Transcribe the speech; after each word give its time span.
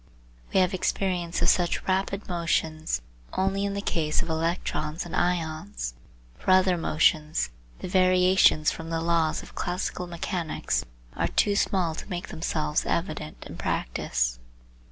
We 0.51 0.59
have 0.59 0.73
experience 0.73 1.43
of 1.43 1.49
such 1.49 1.83
rapid 1.87 2.27
motions 2.27 3.03
only 3.33 3.65
in 3.65 3.75
the 3.75 3.83
case 3.83 4.23
of 4.23 4.29
electrons 4.29 5.05
and 5.05 5.15
ions; 5.15 5.93
for 6.39 6.49
other 6.49 6.75
motions 6.75 7.51
the 7.81 7.87
variations 7.87 8.71
from 8.71 8.89
the 8.89 8.99
laws 8.99 9.43
of 9.43 9.53
classical 9.53 10.07
mechanics 10.07 10.83
are 11.15 11.27
too 11.27 11.55
small 11.55 11.93
to 11.93 12.09
make 12.09 12.29
themselves 12.29 12.83
evident 12.87 13.45
in 13.45 13.57
practice. 13.57 14.39